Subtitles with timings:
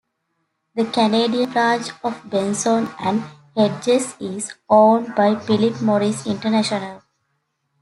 [0.73, 3.23] The Canadian branch of Benson and
[3.55, 7.03] Hedges is owned by Philip Morris International.